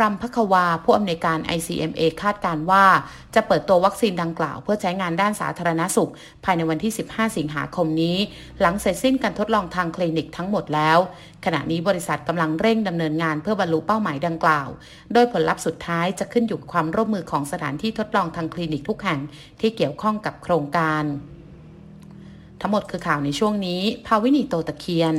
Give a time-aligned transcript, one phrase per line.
[0.00, 2.84] รัมพัควา ผู้อำนวยการ ICMA คาดการว่า
[3.34, 6.10] จะเปิดตัววัคซีนดังกล่าว เพื่อใช้งานด้านสาธารณสุข
[6.44, 8.16] ภายในวันที่ 15 สิงหาคมนี้
[8.60, 10.98] หลังเสร็จสิ้นการทดลองทางคลินิกทั้งหมดแล้ว
[11.44, 14.68] ขณะนี้บริษัทกำลังเร่งดำเนินงานเพื่อบรรลุเป้าหมายดังกล่าว
[15.12, 19.20] โดยผลลัพธ์สุดท้ายจะขึ้นอยู่กับความร่วมมือของสถานที่ทดลองทางคลินิกทุกแห่ง
[19.60, 21.04] ที่เกี่ยวข้องกับโครงการ
[22.60, 25.14] ทั้งหมดคือข่าวในช่วงนี้ ภาวินีโตตะเคียน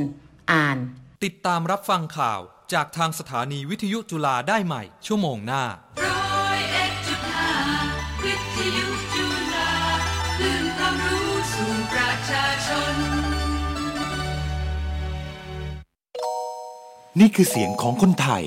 [0.52, 0.78] อ่าน
[1.24, 2.40] ติดตามรับฟังข่าว
[2.74, 5.62] จากทางสถานีวิทยุจุฬาได้ใหม่ ชั่วโมงหน้า
[8.24, 9.70] วิทยุจุฬา
[10.38, 12.94] คลื่นความรู้สู่ประชาชน
[17.20, 18.44] นี่คือเสียงของคนไทย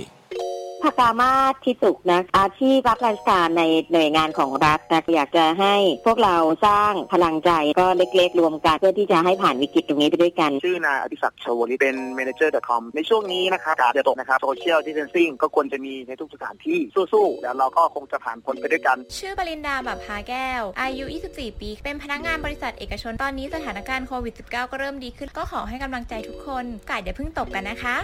[0.84, 5.76] พกามาศที่สุขนะอาชีพรับราชการในหน่วยงานของรัฐนะอยากจะให้
[6.06, 16.80] พวกเราสร้างพลังใจก็เล็กๆ รวมกันเพื่อที่จะให้ผ่านวิกฤตตรงนี้ไปด้วยกัน ชื่อนายอภิศักดิ์ชวลิตเป็น manager.com ในช่วงนี้นะครับการจะตกนะครับ social distancing ก็ควรจะมีในทุกสถานที่
[17.14, 27.98] สู้ๆแล้วเราก็คงจะผ่านพ้นไปด้วยกัน ชื่อปรินดาแบบพาแก้ว อายุ 24 ปี เป็นพนักงานบริษัทเอกชนตอนนี้สถานการณ์โควิด -19 ก็เริ่มดีขึ้นก็ขอให้กำลังใจทุกคนกาดอย่าเพิ่งตกกันนะคะ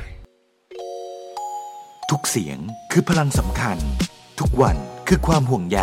[2.11, 2.59] ทุกเสียง
[2.91, 3.77] คือพลังสำคัญ
[4.39, 5.79] ทุกวันคือความห่วงใย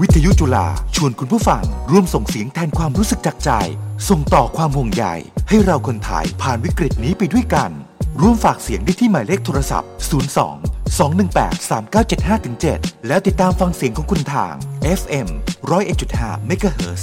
[0.00, 3.50] วิทยุจุฬาชวนคุณผู้ฟัง ร่วมส่งเสียงแทนความรู้สึกจากใจ
[4.08, 5.04] ส่งต่อความห่วงใย
[5.48, 7.70] ให้เราคนไทยผ่านวิกฤตนี้ไปด้วยกัน
[8.20, 9.90] ร่วมฝากเสียงได้ที่หมายเลขโทรศัพท์
[10.40, 11.70] 02 218
[12.20, 14.54] 3975-7 แล้วติดตามฟังเสียงของคุณทาง
[15.00, 15.28] FM
[15.70, 17.02] 101.5 MHz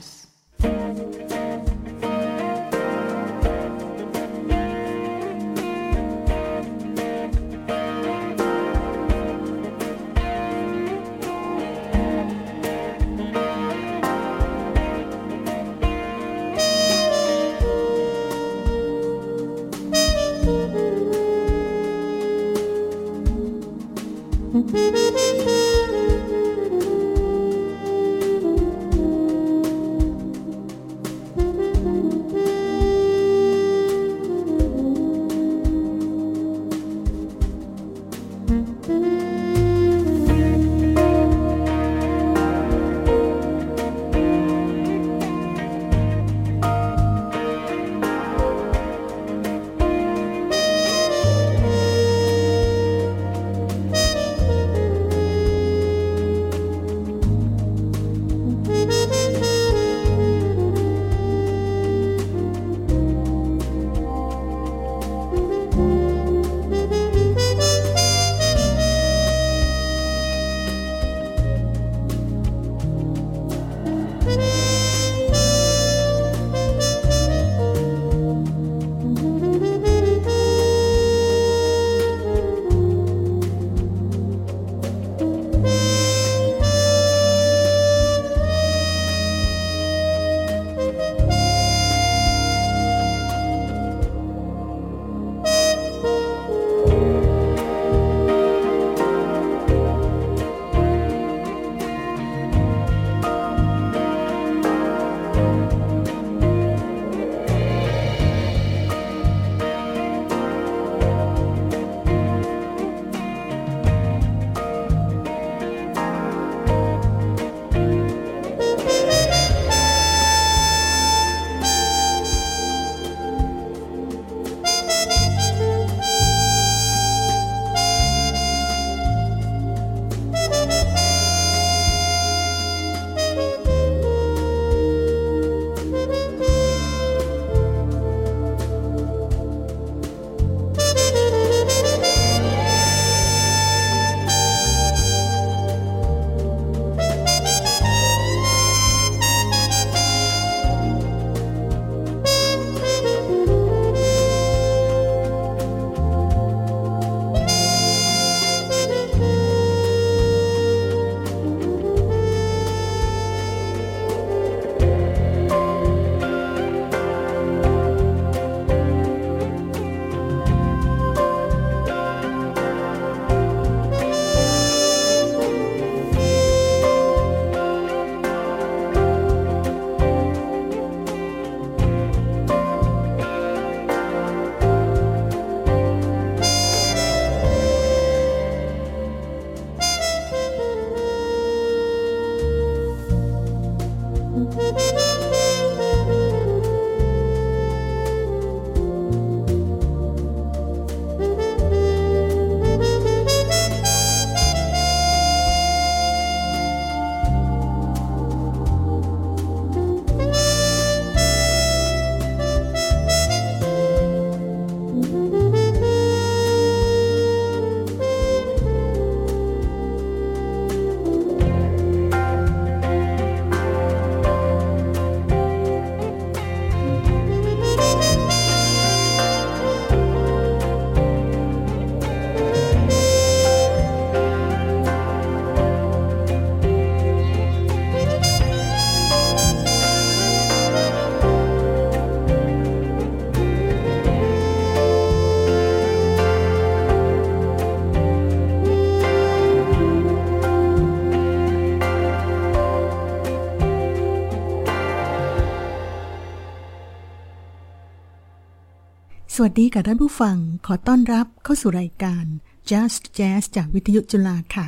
[259.41, 262.25] สวัสดีกับท่านผู้ฟัง ขอต้อนรับเข้าสู่รายการ
[262.69, 264.67] Just Jazz จากวิทยุจุฬาค่ะ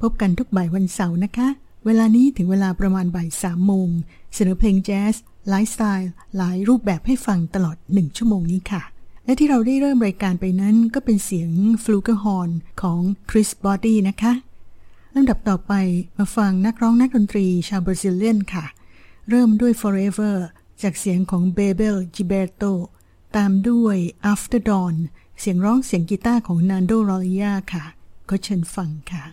[0.00, 1.48] พบกันทุกบ่ายวันเสาร์นะคะ
[1.84, 3.88] เวลานี้ถึงเวลาประมาณบ่ายสามโมง
[4.34, 5.14] เสนอเพลงแจ๊ส
[5.48, 8.82] หลายสไตล์หลายรูปแบบให้ฟังตลอดหนึ่งชั่วโมงนี้ค่ะ
[9.24, 11.50] และที่เราได้เริ่มรายการไปนั้นก็เป็นเสียง
[11.84, 12.50] flugelhorn
[12.82, 13.00] ของ
[13.30, 14.32] Chris Botti นะคะ
[15.14, 15.72] ลำดับต่อไป
[16.18, 18.64] มาฟังนักร้องนักดนตรีชาว Brazilian ค่ะ
[19.28, 20.36] เริ่มด้วย Forever
[20.82, 22.64] จากเสียงของเบเบลจิเบโต
[23.36, 23.96] ตามด้วย
[24.32, 24.96] After Dawn
[25.40, 27.84] เสียงร้องเสียงกีตาร์ของนันโดรอลิยาค่ะ
[28.28, 29.24] ก็เชิญฟังค่ะ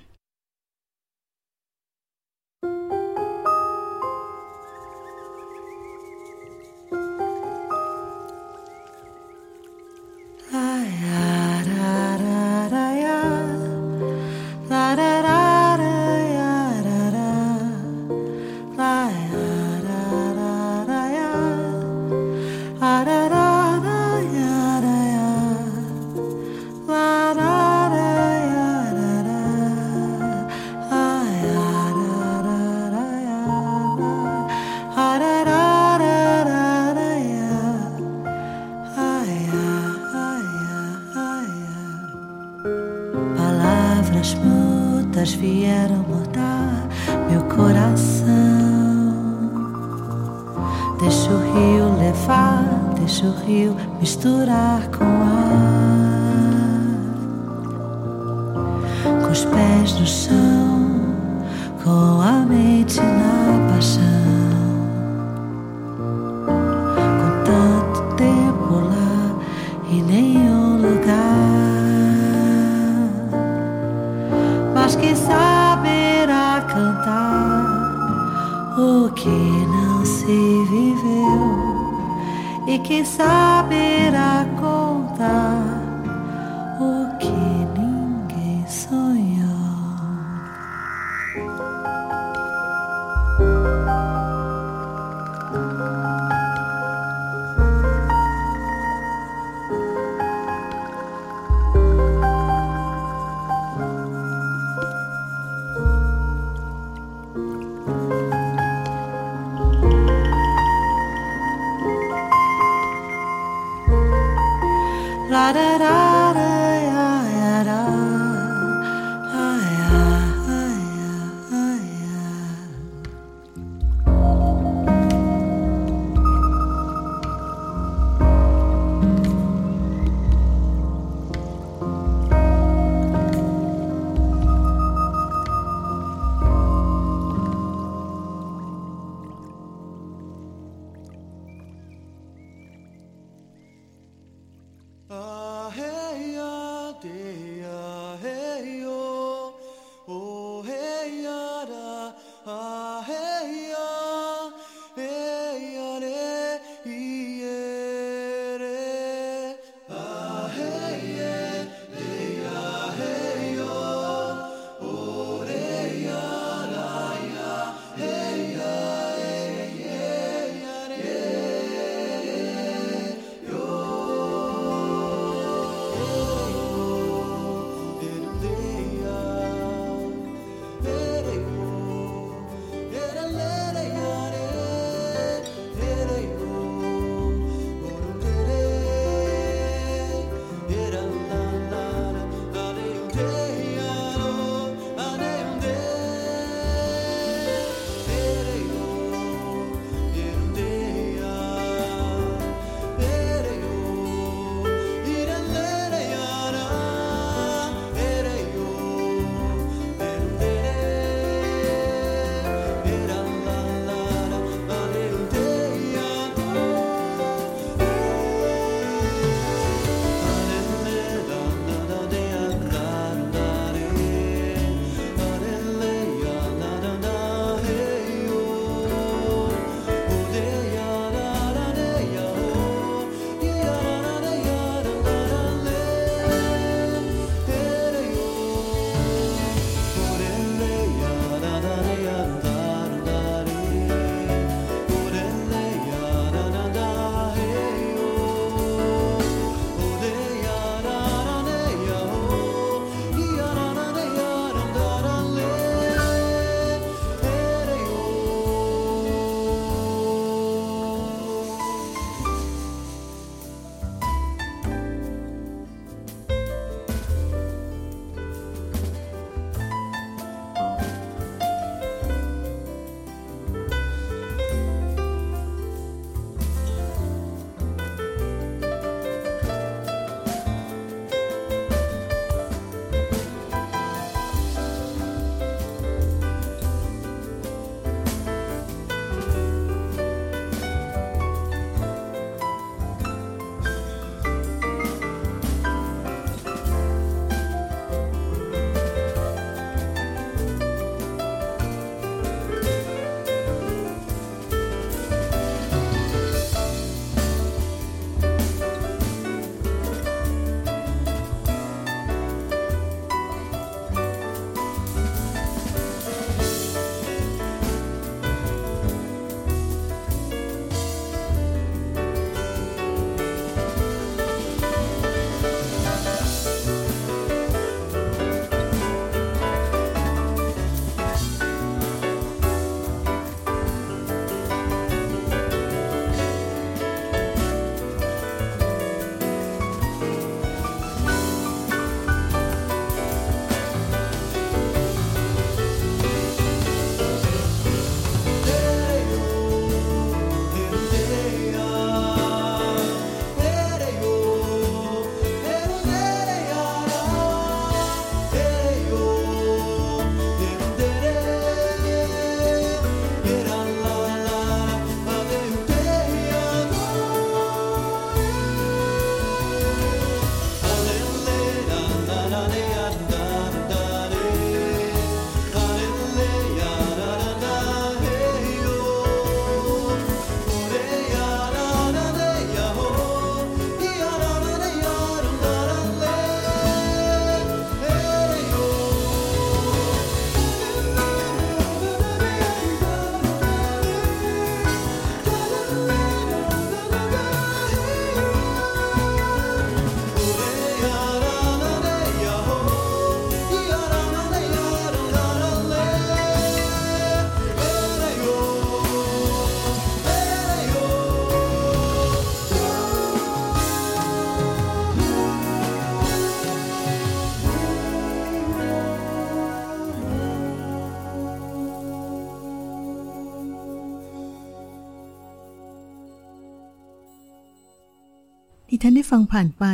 [429.11, 429.65] ฟังผ่านไป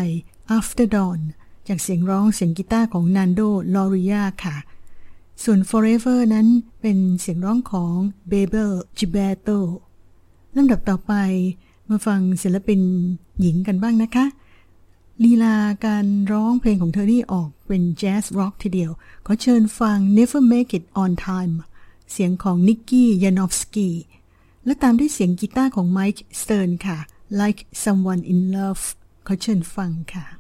[0.58, 1.20] After Dawn
[1.68, 3.42] จากเสียงร้องเสียงกีตาร์ของนันโด
[3.76, 4.56] ลอริยาค่ะ
[5.44, 6.48] ส่วน Forever นั้น
[6.82, 7.96] เป็นเสียงร้องของ
[8.32, 9.60] b a b e l Gilberto
[10.56, 11.14] ลำดับต่อไป
[11.90, 12.82] มาฟังศิลปิน
[13.42, 14.26] หญิงกันบ้างนะคะ
[15.24, 18.92] ลีลาการร้องเพลงของเธอนี่ออกเป็นแจ๊สร็อกทีเดียว
[19.26, 21.56] ขอเชิญฟัง Never Make It On Time
[22.12, 23.96] เสียงของนิกกี้ยานอฟสกี้
[24.66, 26.98] และตามด้วยเสียงกีตาร์ของไมค์สเติร์นค่ะ
[27.40, 28.86] Like Someone in Love
[29.30, 30.37] ขอเชิญฟังค่ะ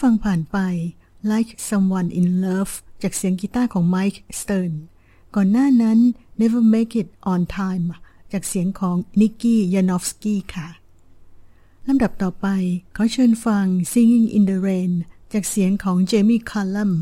[0.00, 0.58] ฟังผ่านไป
[1.30, 4.72] Like Someone in Love จากเสียงกีตาร์ของ Mike Stern
[5.34, 5.98] ก่อนหน้านั้น
[6.40, 7.86] Never Make It On Time
[8.32, 10.68] จากเสียงของ Nicky Yanofsky ค่ะ
[11.86, 12.46] ลำดับต่อไป
[12.96, 14.92] ขอเชิญฟัง Singing in the Rain
[15.32, 16.92] จากเสียงของ Jamie Cullum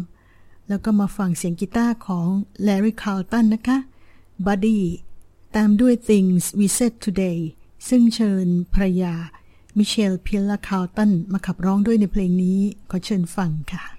[0.68, 2.28] แล้วก็มาฟังเสียงกีตาร์ของ
[2.66, 3.78] Larry Carlton นะคะ
[4.46, 4.80] Buddy
[5.57, 7.38] ตามด้วย Things We Said Today
[7.88, 9.14] ซึ่งเชิญภรรยา
[9.76, 12.58] มิเชลพิลลาคาวตันมาขับร้องด้วยในเพลงนี้
[12.90, 13.93] ขอเชิญฟังค่ะ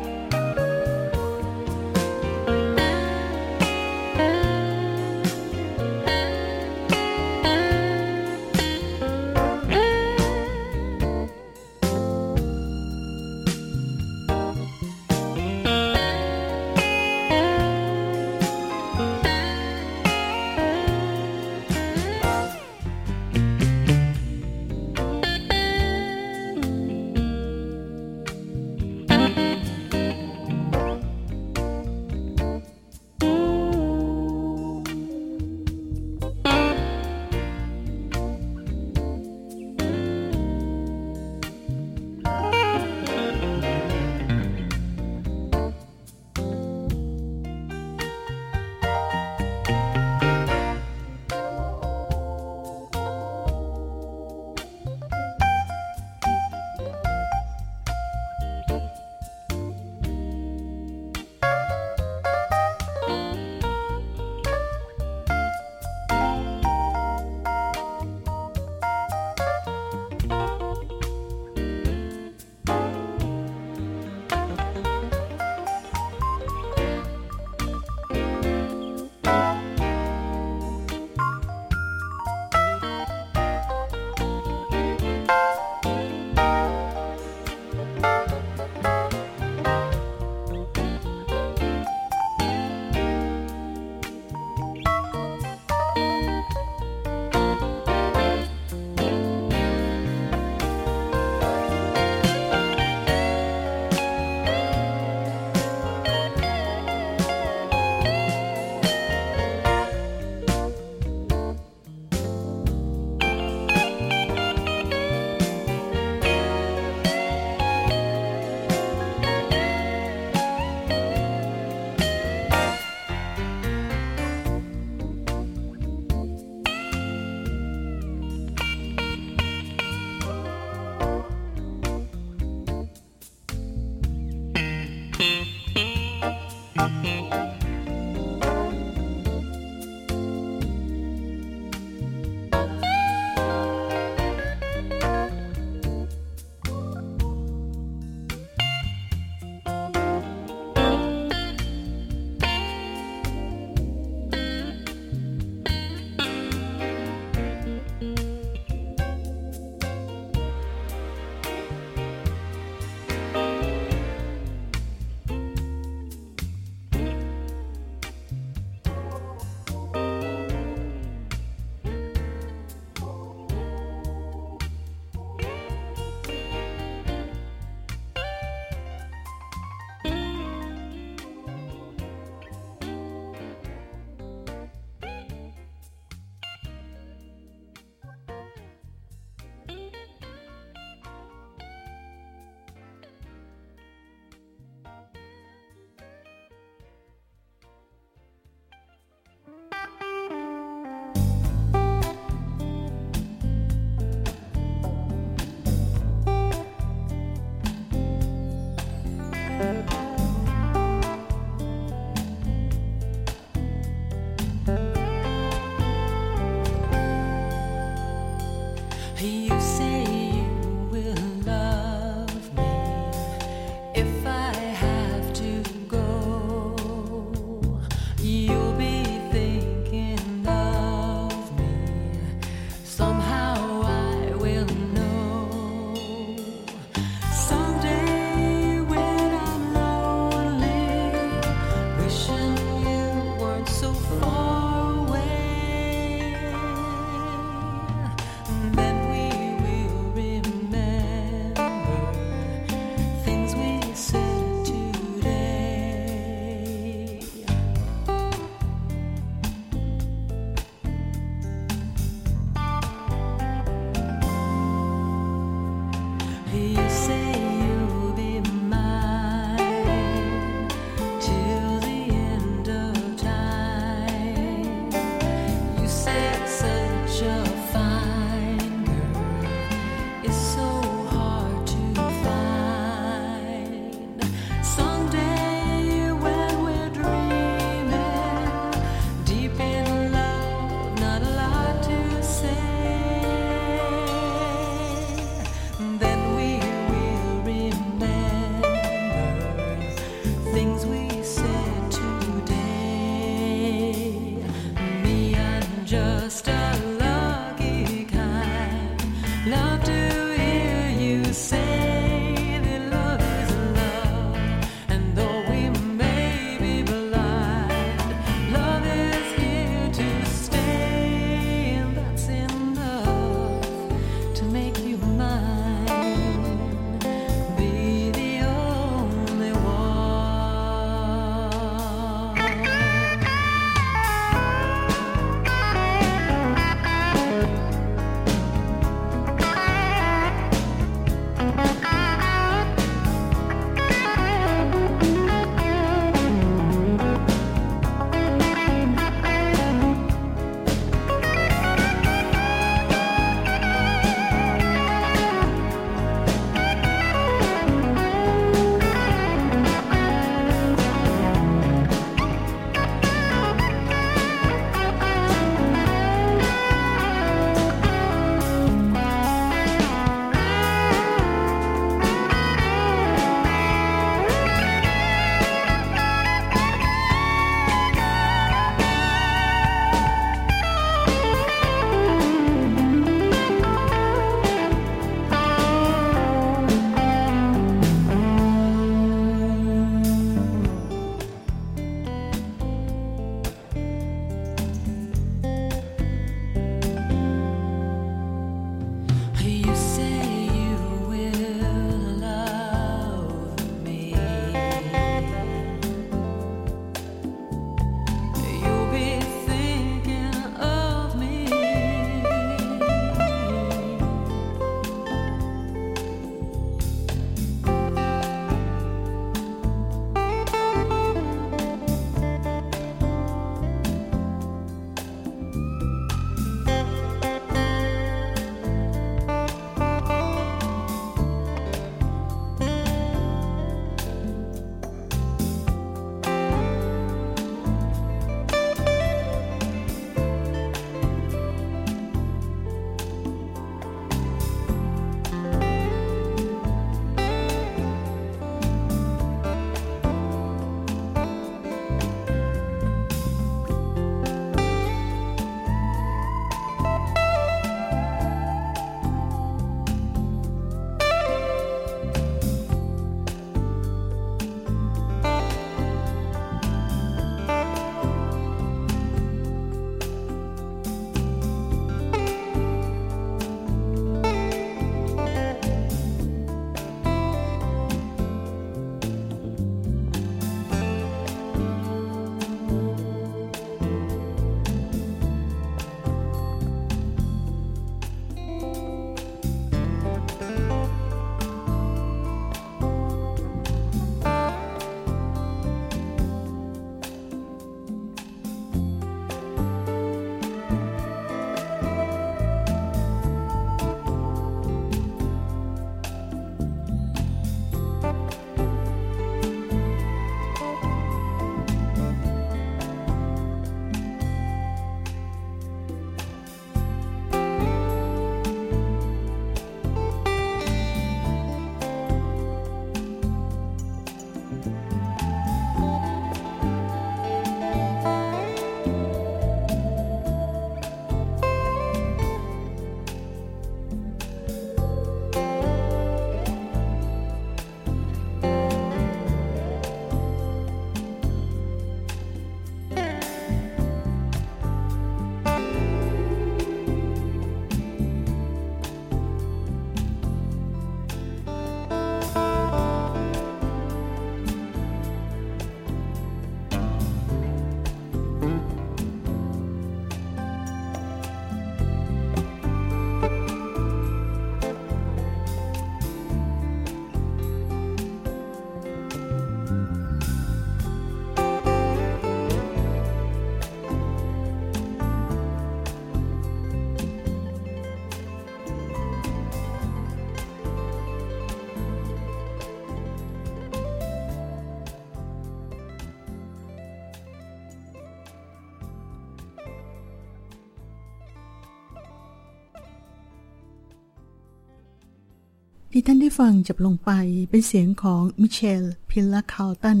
[596.08, 597.10] ท่านได้ฟังจบลงไป
[597.50, 600.00] เป็นเสียงของมิเชลพิลลาคาลตัน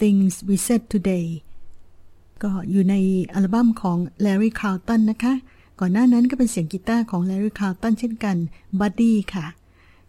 [0.00, 1.26] Things We Said Today
[2.42, 2.94] ก็อยู่ใน
[3.34, 5.34] อัลบั้มของ Larry Carlton นะคะ
[5.80, 8.36] ก่อนหน้านั้นก็เป็นเสียงกีตาร์ของ Larry Carlton เช่นกัน
[8.80, 9.46] Buddy ค่ะ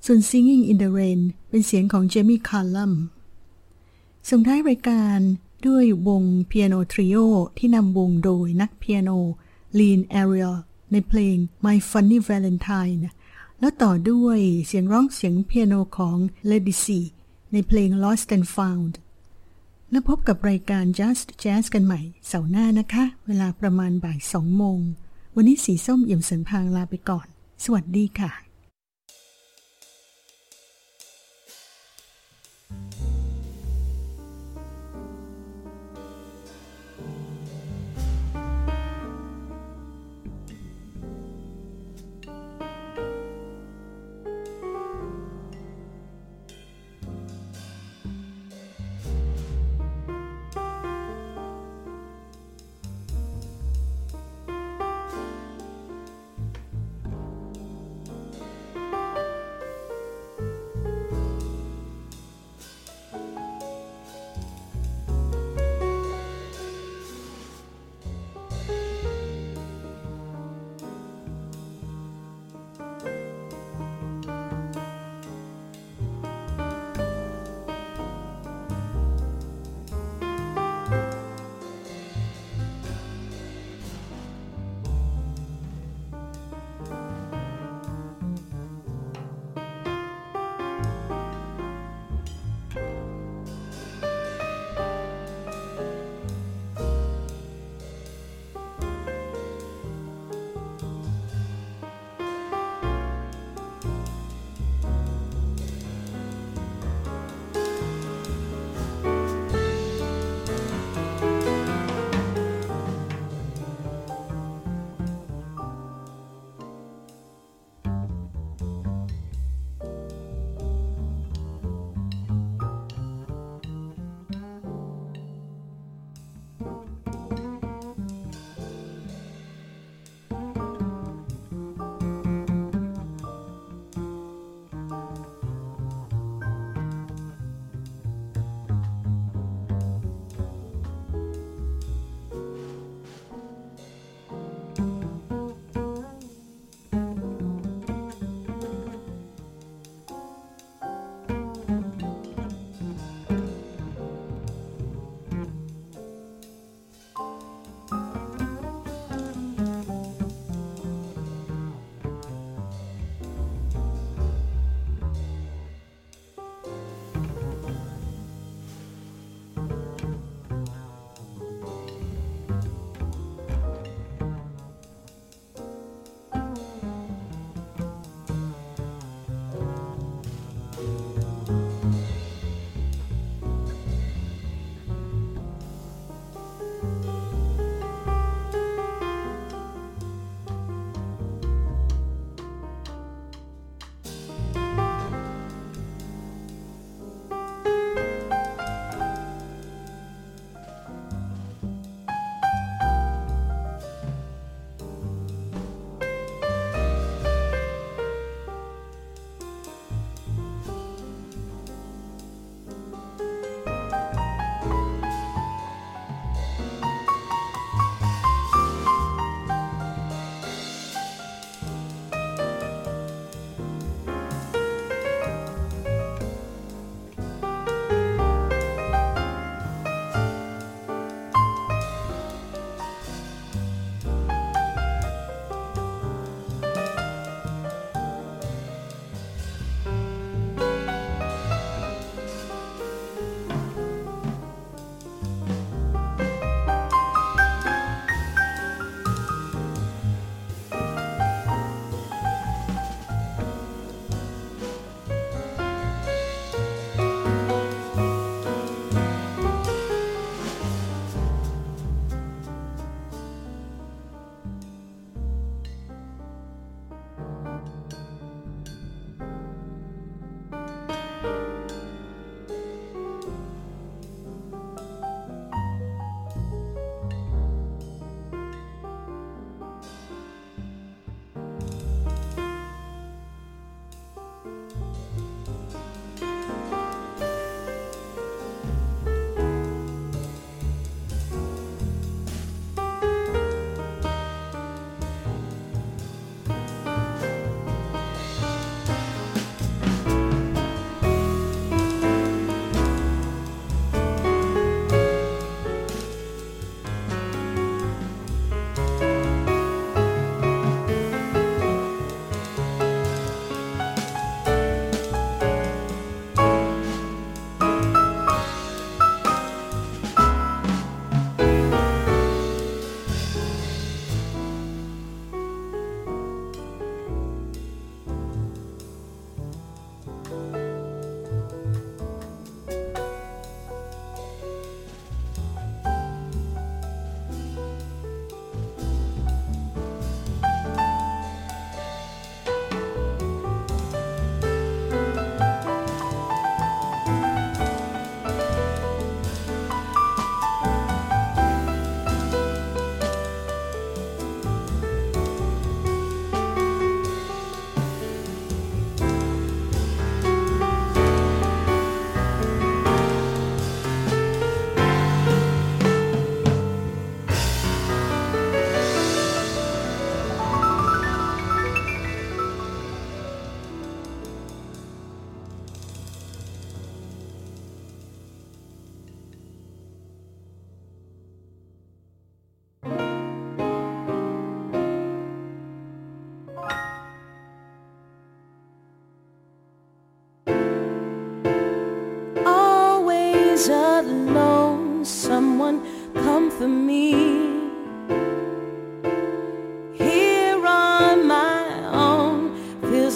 [0.05, 2.93] ส่วน Singing in the Rain เป็นเสียงของ Jamie Cullum
[4.30, 5.20] ส่งท้ายรายการ
[5.68, 7.15] ด้วยวงเปียโนทริโอ
[7.57, 9.09] ที่นำวงโดยนักเปียโน
[9.78, 10.55] Lean Ariel
[10.91, 13.03] ในเพลง My Funny Valentine
[13.60, 16.18] แล้วต่อด้วยเสียงร้องเสียงเปียโนของ
[16.49, 16.88] Lady C
[17.51, 18.93] ในเพลง Lost and Found
[19.91, 24.80] แล้วพบกับรายการ Just Jazz กันใหม่เสาร์หน้านะคะ เวลาประมาณบ่ายสองโมง
[25.36, 27.28] วันนี้สีส้มเอี่ยมสันพางลาไปก่อน
[27.64, 28.46] สวัสดีค่ะ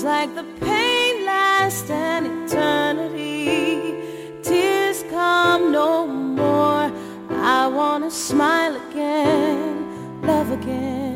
[0.03, 3.93] Like the pain lasts an eternity.
[4.41, 6.91] Tears come no more.
[7.29, 11.10] I wanna smile again, love again.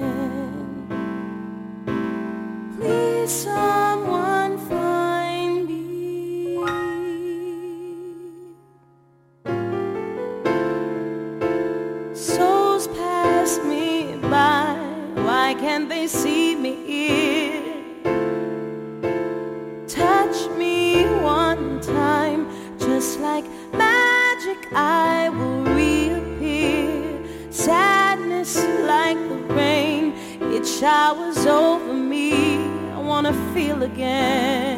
[30.86, 32.58] Showers over me.
[32.94, 34.75] I wanna feel again.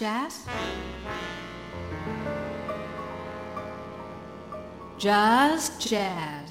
[0.00, 0.34] Jazz.
[5.06, 6.50] Just Jazz.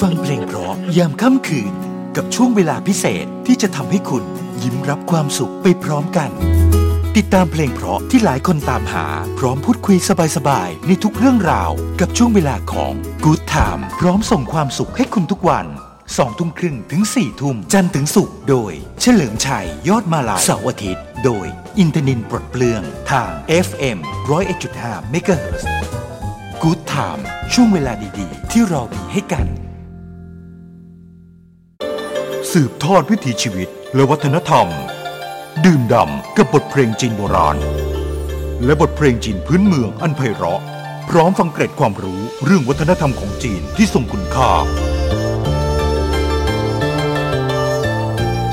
[0.00, 1.72] ฟังเพลงเพราะยามค่ำคืน
[2.16, 4.24] กับช่วงเวลาพิเศษที่จะทำให้คุณ
[4.62, 6.30] ยิ้มรับความสุขไปพร้อมกัน
[7.16, 9.06] ติดตามเพลงเพราะที่หลายคนตามหา
[9.38, 9.96] พร้อมพูดคุย
[10.36, 11.70] สบายๆ ในทุกเรื่องราว
[12.00, 12.92] กับช่วงเวลาของ
[13.24, 15.66] Good Time พร้อมส่งความสุขให้คุณทุกวัน
[16.18, 21.46] สองทุ่มครึ่งถึง4ี่ทุ่มจันทร์ถึงศุกร์โดย เฉลิมชัยยอดมาลายเสาร์อาทิตย์ โดย
[21.78, 23.30] อินทนินปลดเปลืองทาง
[23.66, 23.98] FM
[24.56, 25.64] 101.5 MHz
[26.62, 29.46] Good Time ช่วงเวลาดีๆ ที่เรามีให้กัน
[32.52, 34.66] สืบทอดวิถีชีวิตและวัฒนธรรม
[35.64, 37.56] ดื่มด่ำกับบทเพลงจีนโบราณ
[38.64, 40.62] และบทเพลงจีนพื้นเมืองอันไพเราะ
[41.10, 44.52] พร้อมฟังเกร็ดความรู้เรื่องวัฒนธรรมของจีนที่ทรงคุณค่า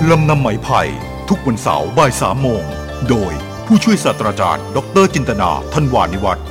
[0.09, 0.81] ลำนำไหมไผ่
[1.29, 2.63] ทุกวันเสาร์บ่ายสามโมง
[3.09, 3.33] โดย
[3.65, 6.45] ผู้ช่วยศาสตราจารย์ ดรจินตนาทันวานิวัฒน์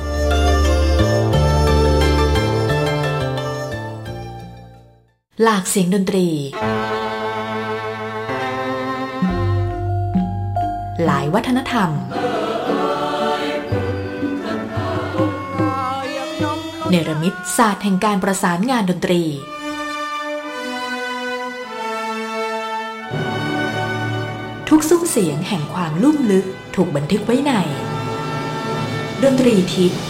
[5.43, 6.27] หลากเสียงดนตรี
[11.05, 11.89] หลายวัฒนธรรม
[16.89, 19.23] เนรมิตศาสตร์แห่งการประสานงานดนตรี
[24.79, 27.51] กซุ้มเสียงแห่งความลุ่มลึกถูกบันทึกไว้ใน
[29.23, 30.01] ดนตรีทิพย์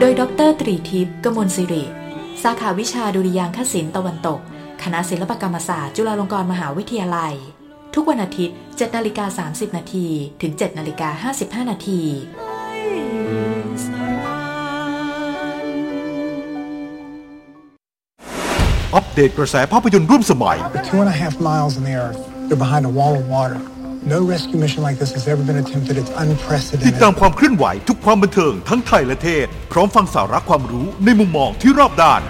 [0.00, 1.84] โดยดรตรีทิพย์กมลสิริ
[2.42, 4.40] สาขาวิชาดุริยางคศิลป์ตะวันตก
[4.82, 7.34] คณะศิลปกรรมศาสตร์ จุฬาลงกรณ์มหาวิทยาลัย
[7.94, 10.06] ทุกวันอาทิตย์7นาฬิกา30 นาที
[10.42, 11.30] ถึง7นาฬิกา
[11.62, 12.00] 55 นาที
[18.96, 22.20] อัปเดตกระแสภาพยนตร์ร่วมสมัย They're two and a half miles in the earth.
[22.46, 23.58] They're behind a wall of water.
[24.14, 25.94] No rescue mission like this has ever been attempted.
[26.02, 27.00] It's ติด unprecedented.
[27.02, 32.22] ตามความเคลื่อนไหวทุกความบันเทิงทั้งไทยและเทศ พร้อมฟังสาระความรู้ในมุมมองที่รอบด้าน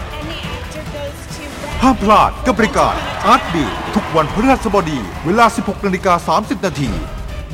[1.82, 2.94] ห้ามพลาดกับรายการ
[3.26, 3.64] อาร์ตบี
[3.94, 6.90] ทุกวันพฤหัสบดี เวลา 16นาฬิกา30 นาที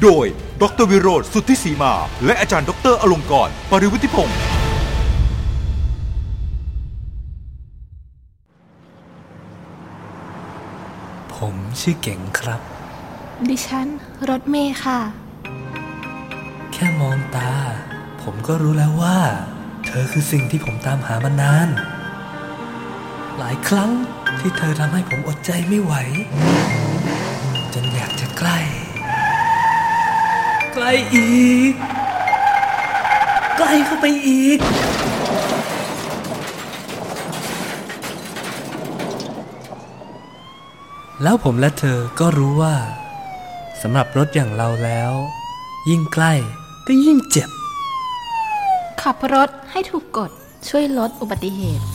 [0.03, 0.27] โดย
[0.63, 1.93] ดรวิโรธสุทธิศรีมา
[2.25, 4.52] และอาจารย์ดรอลงกรณ์ปริวุฒิพงศ์
[11.47, 12.61] ผมชื่อเก่งครับ
[13.49, 13.87] ดิฉัน
[14.29, 15.01] รถเมย์ค่ะ
[16.73, 17.53] แค่มองตา
[18.23, 19.19] ผมก็รู้แล้วว่า
[19.87, 21.69] เธอคือสิ่งที่ผมตามหามานาน
[23.39, 23.91] หลายครั้ง
[24.41, 25.95] ที่เธอทำให้ผมอดใจไม่ไหว
[27.75, 28.59] จนอยากจะใกล้
[30.75, 31.73] ใกล้อีก
[33.57, 34.59] ใกล้เข้าไปอีก
[41.23, 42.77] แล้วผมและเธอก็รู้ว่า
[43.83, 45.13] สำหรับรถอย่างเราแล้ว
[45.91, 46.33] ยิ่งใกล้
[46.87, 47.51] ก็ยิ่งเจ็บ
[49.03, 50.31] ขับรถให้ถูกกฎ
[50.69, 51.87] ช่วยลดอุบัติเหตุ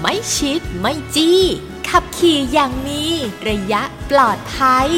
[0.00, 1.40] ไม่ชิดไม่จี้
[1.88, 3.02] ขับขี่อย่างมี
[3.48, 4.90] ระยะปลอดภัย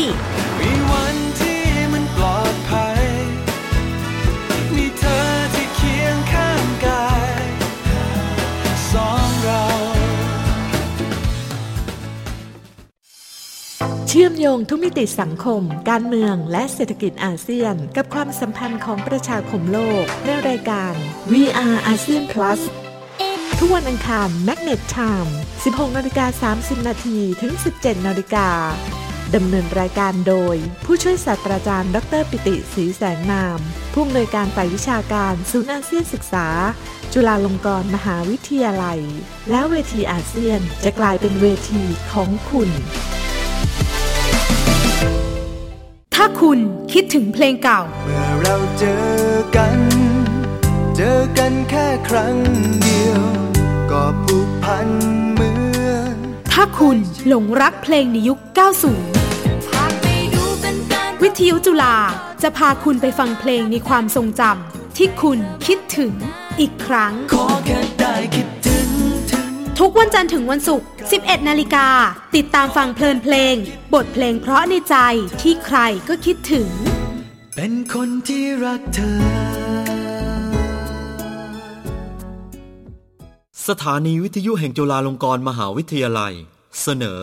[14.19, 20.93] ชื่อมโยงทุกมิติสังคม การเมืองและเศรษฐกิจอาเซียน กับความสัมพันธ์ของประชาคมโลก ในรายการ
[21.33, 22.61] VR ASEAN Plus
[23.59, 25.31] ทุกวันอังคาร Magnet Time
[25.65, 28.49] 16นาฬิกา30 นาทีถึง 17นาฬิกา
[29.35, 33.59] ดำเนินรายการโดย ผู้ช่วยศาสตราจารย์ ดรปิติศรีแสงนาม
[33.93, 36.47] ผู้อำนวยการฝ่ายวิชาการศูนย์อาเซียนศึกษา
[37.13, 39.01] จุฬาลงกรณ์มหาวิทยาลัย
[39.51, 42.71] และเวทีอาเซียนจะกลายเป็นเวทีของคุณ
[46.19, 46.59] ถ้าคุณ
[46.93, 49.07] คิดถึงเพลงเก่า เมื่อเราเจอ
[49.57, 49.77] กัน
[50.97, 52.37] เจอกันแค่ครั้ง
[52.83, 53.23] เดียว
[53.91, 54.89] ก็ผูกพัน
[55.35, 55.51] เหมื
[55.95, 56.17] อน
[56.53, 56.97] ถ้าคุณ
[57.27, 58.39] หลงรักเพลงในยุค
[60.01, 61.97] 90 วิทยุจุฬา
[62.43, 66.13] จะพาคุณไปฟังเพลงในความทรงจำที่คุณคิดถึง
[66.61, 67.13] อีกครั้ง
[69.81, 70.87] ทุกวันจันทร์ถึงวันศุกร์
[71.19, 71.89] 11 นาฬิกา
[72.37, 73.55] ติดตามฟังเพลินเพลง
[73.95, 74.97] บทเพลงเพราะในใจ
[75.43, 76.69] ที่ใครก็คิดถึง
[77.57, 79.19] เป็นคนที่รักเธอ
[83.69, 86.33] สถานีวิทยุแห่งจุฬาลงกรณ์มหาวิทยาลัย
[86.83, 87.23] เสนอ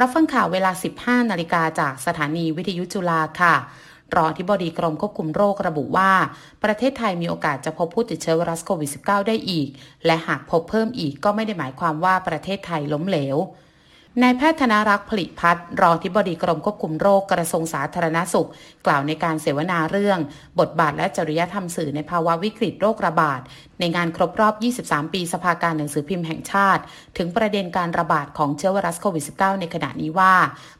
[0.00, 0.70] รับฟังข่าวเวลา
[1.00, 3.54] 15 นาฬิกาจากสถานีวิทยุจุฬาค่ะ
[4.14, 6.12] รองอธิบดีกรมควบคุมโรคระบุว่า
[6.64, 9.68] ประเทศไทยมีโอกาสจะพบผู้ติดเชื้อไวรัสโควิด -19 ได้อีก
[10.06, 13.36] และหากพบเพิ่มอีกก็ไม่ได้หมายความว่าประเทศไทยล้มเหลว
[14.22, 18.48] นายแพทย์ธนรักษ์ผลิพัฒน์รองอธิบดีกรมควบคุมโรคกระทรวงสาธารณสุข
[18.86, 20.18] กล่าวในการเสวนาเรื่อง
[20.60, 23.40] บทบาทและจริยธรรมสื่อในภาวะวิกฤตโรคระบาด
[23.80, 24.54] ในงานครบรอบ
[24.84, 26.82] 23 ปีสภาการหนังสือพิมพ์แห่งชาติ
[27.18, 30.32] ถึงประเด็นการระบาดของเชื้อไวรัสโควิด -19 ในขณะนี้ว่า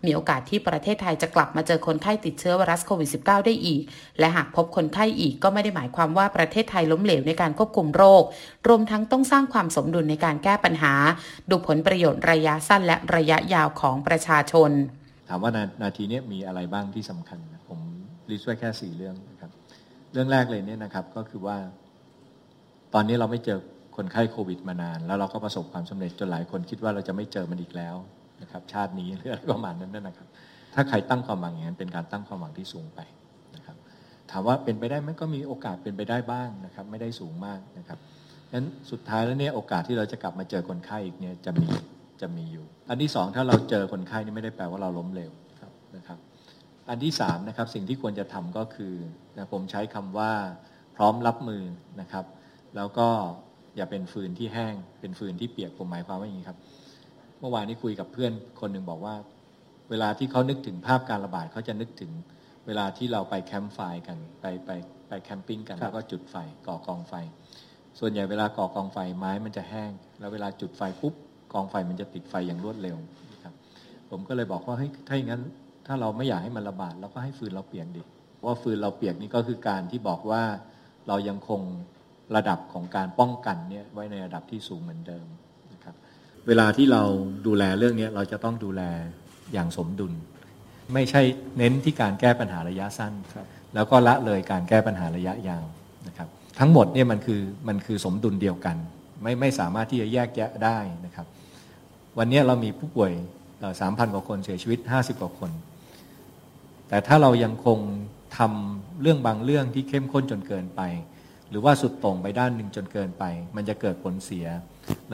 [0.07, 3.83] มีโอกาสที่ประเทศไทยจะกลับมาเจอคนไข้ติดเชื้อไวรัสโควิด -19 ได้อีก
[4.19, 8.23] และหากพบคนไข้อีกก็ไม่ได้หมายความว่าประเทศไทยล้มเหลวในการควบคุมโรค
[8.69, 10.95] รวมทั้งต้องสร้างความสมดุลในการแก้ปัญหา
[11.51, 14.71] ดูผลประโยชน์ระยะสั้นและระยะยาวของประชาชน
[15.29, 17.39] ถามว่านานาทีนี้มีอะไรบ้างที่สำคัญ
[17.69, 17.81] ผม
[18.31, 19.51] ลิสต์ไว้แค่สี่เรื่องนะครับ
[20.13, 21.59] เรื่องแรกเลยเนี่ยนะครับก็คือว่า
[22.95, 23.59] ตอนนี้เราไม่เจอ
[23.97, 27.97] คนไข้โควิดมานาน แล้วเราก็ประสบความสำเร็จจนหลายคนคิดว่าเราจะไม่เจอมันอีกแล้ว
[28.43, 30.29] นะครับชาตินี้หรืออะไรประมาณนั้นนะครับ
[30.75, 33.01] ถ้าใครตั้งความหวังอย่างนั้นเป็นการตั้งความหวังที่สูงไป
[33.57, 33.77] นะครับ
[34.31, 37.99] ถามว่าเป็นไปได้ไหมก็มีโอกาสเป็นไปได้บ้างนะครับ ไม่ได้สูงมากนะครับ
[38.53, 41.69] งั้นสุดท้ายแล้วเนี่ยโอกาสที่เราจะกลับมาเจอคนไข้อีกเนี่ยจะมี
[42.21, 46.19] จะมีอยู่ อันที่สองถ้าเราเจอคนไข้นี่ไม่ได้แปลว่าเราล้มเหลวนะครับ
[46.91, 48.95] อันที่สามนะครับสิ่งที่ควรจะทำก็คือ
[49.37, 50.33] นะผมใช้คำว่า
[50.97, 51.63] พร้อมรับมือ
[52.01, 52.25] นะครับ
[52.77, 53.09] แล้วก็
[53.77, 56.59] อย่าเป็นฟืนที่แห้ง เป็นฟืนที่เปียกผมหมายความว่าอย่างนี้ครับ
[57.41, 59.15] เมื่อวานนี้คุยกับเพื่อนคนหนึ่งบอกว่า
[59.91, 62.11] เวลาที่เขานึกถึงภาพการระบาดเขาจะนึกถึง
[62.67, 64.71] เวลาที่เราไปแคมป์ไฟกันไปไป
[65.09, 67.15] ไปแคมปิ้งกันแล้วก็จุดไฟก่อกองไฟ
[67.99, 71.15] ส่วนใหญ่เวลาก่อกองไฟไม้มันจะแห้ง แล้วเวลาจุดไฟปุ๊บ
[71.53, 72.97] กองไฟมันจะติดไฟอย่างรวดเร็ว
[73.33, 73.55] นะครับ
[74.11, 75.43] ผมก็เลยบอกว่าเฮ้ยถ้าอย่างนั้น
[75.87, 78.03] ถ้าเราไม่อยากให้มันระบาดเราก็ให้ฟืนเราเปียกดิ
[78.45, 80.43] ว่าฟืนเราเปียกนี่ก็คือการที่บอกว่า
[81.09, 81.61] เรายังคง
[82.37, 85.27] ระดับของการป้องกันเนี่ยไว้ในระดับที่สูงเหมือนเดิม
[85.73, 85.95] นะครับ
[86.47, 87.03] เวลาที่เรา
[87.47, 88.83] ดูแลเรื่องนี้เราจะต้องดูแล
[89.53, 90.13] อย่างสมดุล
[90.95, 91.23] ไม่ใช่
[91.57, 93.13] เน้นที่การแก้ปัญหาระยะสั้น
[93.75, 95.65] แล้วก็ละเลยการแก้ปัญหาระยะยาว
[96.07, 96.29] นะครับ
[96.59, 98.77] ทั้งหมดเนี่ยมันคือมันคือสมดุลเดียวกัน
[99.23, 101.27] ไม่ไม่สามารถที่จะแยกแยะได้นะครับ
[102.19, 103.13] วันนี้เรามีผู้ป่วย
[103.81, 105.51] สามพันกว่าคนเสียชีวิต 50 กว่าคน
[106.89, 107.79] แต่ถ้าเรายังคง
[108.39, 110.81] ทำเรื่องบางเรื่องที่เข้มข้นจนเกินไป
[111.51, 113.25] หรือว่าสุดตรงไปด้านหนึ่งจนเกินไป
[113.57, 114.47] มันจะเกิดผลเสีย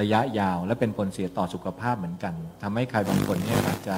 [0.00, 3.96] ระยะยาว และเป็นผลเสียต่อสุขภาพเหมือนกัน ทำให้ใครบางคนเนี่ยอาจจะ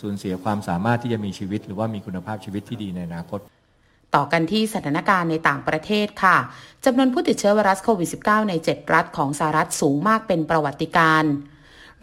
[0.00, 3.40] สูญเสียความสามารถที่จะมีชีวิต หรือว่ามีคุณภาพชีวิตที่ดีในอนาคต
[4.16, 6.36] ต่อกันที่สถานการณ์ในต่างประเทศค่ะ
[6.84, 11.24] จำนวนผู้ติดเชื้อไวรัสโควิด -19 ใน 7 รัฐของสหรัฐสูงมากเป็นประวัติการณ์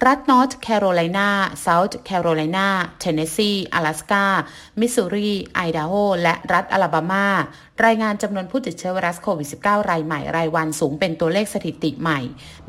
[0.06, 1.30] รัฐนอร์ทแคโรไลนา
[1.62, 2.68] เซาท์แคโรไลนา
[3.00, 4.26] เทนเนสซีอลาสกา
[4.80, 7.28] มิสซูรี ไอดาโฮ และรัฐอลาบามา
[7.84, 12.20] รายงานจำนวนผู้ติดเชื้อไวรัสโควิด -19 รายใหม่รายวันสูงเป็นตัวเลขสถิติใหม่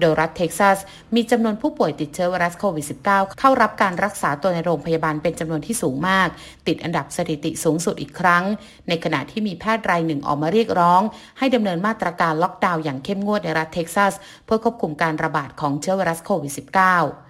[0.01, 0.79] โดยรัฐเท็กซัส
[1.15, 6.29] มีจำนวนผู้ป่วยติดเชื้อไวรัสโควิด -19 เข้ารับการรักษาตัวในโรงพยาบาลเป็นจำนวนที่สูงมาก
[6.67, 8.45] ติดอันดับสถิติสูงสุดอีกครั้ง
[8.89, 11.03] ในขณะที่มีแพทย์รายหนึ่งออกมาเรียกร้อง
[11.39, 14.13] ให้ดำเนินมาตรการล็อกดาวน์อย่างเข้มงวดในรัฐเท็กซัส
[14.45, 17.26] เพื่อควบคุมการระบาดของเชื้อไวรัสโควิด -19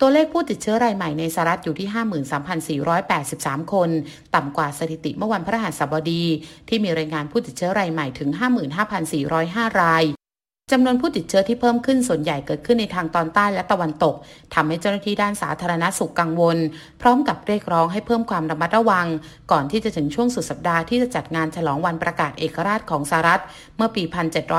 [0.00, 3.90] ตัวเลขผู้ติดเชื้อรายใหม่ในสหรัฐอยู่ที่ 53,483 คน
[4.34, 6.24] ต่ำกว่าสถิติเมื่อวันพฤหัสบดี
[6.68, 8.30] ที่มีรายงานผู้ติดเชื้อรายใหม่ถึง
[9.04, 10.04] 55,405 ราย
[10.72, 14.14] จำนวนผู้ติดเชื้อที่เพิ่มขึ้นส่วนใหญ่เกิดขึ้นในทางตอนใต้และตะวันตก
[14.54, 16.58] ทำให้เจ้าหน้าที่ด้านสาธารณสุขกังวล
[17.00, 19.06] พร้อมกับเรียกร้องให้เพิ่มความระมัดระวัง
[19.52, 23.42] ก่อนที่จะถึงช่วงสุดสัปดาห์ที่จะจัดงานฉลองวันประกาศเอกราชของสหรัฐ
[23.76, 24.02] เมื่อปี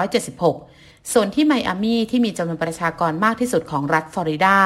[0.10, 0.73] 1776
[1.12, 4.58] ส่วนที่ไมอามี่ที่มีจำนวนประชากรมากที่สุดของรัฐฟลอริดา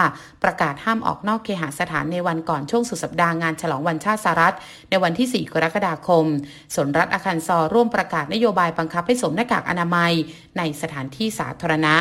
[0.43, 4.55] ประกาศห้ามออกนอกเคหสถานในวันก่อนช่วงสุดสัปดาห์งานฉลองวันชาติสหรัฐ
[4.89, 6.25] ในวันที่ 4 กรกฎาคม
[6.73, 10.13] ส่วนรัฐอาคันซอร่วมประกาศนโยบายบังคับให้สวมหน้ากากอนามัย
[10.57, 11.95] ในสถานที่สาธารณะ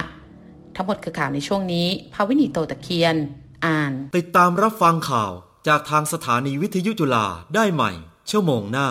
[0.77, 3.17] ทั้งหมดคือข่าวในช่วงนี้ภาวินีโตตะเคียน
[3.67, 5.33] อ่าน ติดตามรับฟังข่าว
[5.69, 7.93] จากทางสถานีวิทยุจุฬาได้ใหม่
[8.31, 8.89] ชั่วโมงหน้า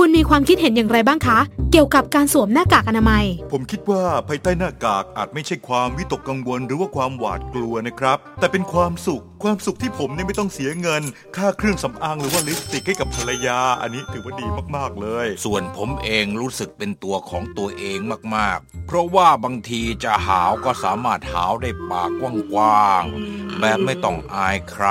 [0.00, 1.38] คุณมีความคิดเห็นอย่างไรบ้างคะ
[1.72, 11.02] เกี่ยวกับการสวมหน้ากากอนามัย ผมคิดว่าภายใต้หน้ากากอาจไม่ใช่ความวิตกกังวลหรือว่าความหวาดกลัวนะครับ แต่เป็นความสุข ความสุขที่ผมเนี่ยไม่ต้องเสียเงิน
[11.36, 14.46] ค่าเครื่องสำอางหรือว่าลิปสติกให้กับภรรยา อันนี้ถือว่าดี
[14.76, 17.98] มากๆเลย ส่วนผมเองรู้สึกเป็นตัวของตัวเอง
[18.36, 22.22] มากๆ เพราะว่าบางทีจะหาวก็สามารถหาวได้ปากก
[22.56, 24.86] ว้างๆแบบไม่ต้องอายใคร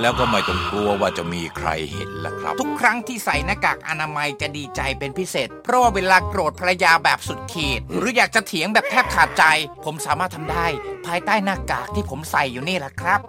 [0.00, 9.44] แล้วก็ไม่ต้องกลัวว่าจะมีใครเห็นละครับ ทุกครั้งที่ใส่หน้ากากอนามัยจะดีใจเป็นพิเศษ เพราะว่าเวลาโกรธภรรยาแบบสุดขีด หรืออยากจะเถียงแบบแทบขาดใจ
[9.84, 10.66] ผมสามารถทำได้
[11.06, 13.20] ภายใต้หน้ากากที่ผมใส่อยู่นี่แหละครับ